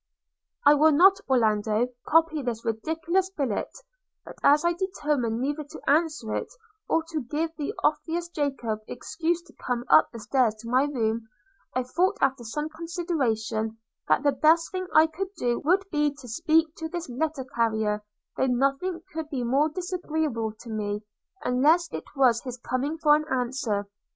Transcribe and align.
'I 0.65 0.73
will 0.73 0.91
not, 0.93 1.19
Orlando, 1.29 1.89
copy 2.07 2.41
this 2.41 2.65
ridiculous 2.65 3.29
billet; 3.29 3.69
but 4.25 4.33
as 4.41 4.65
I 4.65 4.73
determined 4.73 5.39
neither 5.39 5.63
to 5.63 5.81
answer 5.87 6.33
it, 6.33 6.51
nor 6.89 7.03
to 7.11 7.21
give 7.29 7.51
the 7.55 7.75
officious 7.83 8.27
Jacob 8.29 8.79
excuse 8.87 9.43
to 9.43 9.53
come 9.63 9.83
up 9.89 10.09
the 10.11 10.17
stairs 10.19 10.55
to 10.61 10.69
my 10.69 10.85
room, 10.85 11.29
I 11.75 11.83
thought, 11.83 12.17
after 12.19 12.43
some 12.43 12.67
consideration, 12.69 13.77
that 14.07 14.23
the 14.23 14.31
best 14.31 14.71
thing 14.71 14.87
I 14.91 15.05
could 15.05 15.35
do 15.37 15.59
would 15.59 15.85
be 15.91 16.09
to 16.15 16.27
speak 16.27 16.73
to 16.77 16.89
this 16.89 17.07
letter 17.07 17.43
carrier, 17.45 18.01
though 18.37 18.47
nothing 18.47 19.03
could 19.13 19.29
be 19.29 19.43
more 19.43 19.69
disagreeable 19.69 20.53
to 20.61 20.69
me, 20.71 21.03
unless 21.45 21.87
it 21.93 22.05
was 22.15 22.41
his 22.41 22.57
coming 22.57 22.97
for 22.97 23.15
an 23.15 23.25
answer. 23.31 23.85